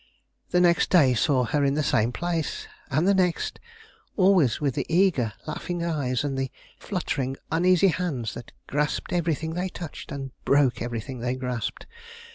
[0.49, 3.59] The next day saw her in the same place; and the next;
[4.17, 9.69] always with the eager, laughing eyes, and the fluttering, uneasy hands, that grasped everything they
[9.69, 11.85] touched, and broke everything they grasped.